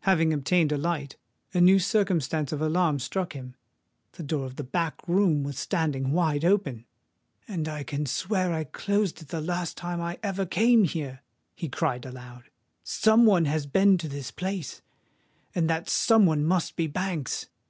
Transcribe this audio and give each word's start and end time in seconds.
Having 0.00 0.34
obtained 0.34 0.72
a 0.72 0.76
light, 0.76 1.16
a 1.54 1.60
new 1.62 1.78
circumstance 1.78 2.52
of 2.52 2.60
alarm 2.60 2.98
struck 2.98 3.32
him: 3.32 3.54
the 4.12 4.22
door 4.22 4.44
of 4.44 4.56
the 4.56 4.62
back 4.62 5.00
room 5.08 5.42
was 5.42 5.58
standing 5.58 6.12
wide 6.12 6.44
open! 6.44 6.84
"And 7.48 7.66
I 7.66 7.82
can 7.84 8.04
swear 8.04 8.50
that 8.50 8.54
I 8.54 8.64
closed 8.64 9.22
it 9.22 9.28
the 9.28 9.40
last 9.40 9.78
time 9.78 10.02
I 10.02 10.18
ever 10.22 10.44
came 10.44 10.84
here!" 10.84 11.22
he 11.54 11.70
cried 11.70 12.04
aloud. 12.04 12.50
"Some 12.84 13.24
one 13.24 13.46
has 13.46 13.64
been 13.64 13.96
to 13.96 14.06
this 14.10 14.30
place;—and 14.30 15.70
that 15.70 15.88
some 15.88 16.26
one 16.26 16.44
must 16.44 16.76
be 16.76 16.86
Banks! 16.86 17.46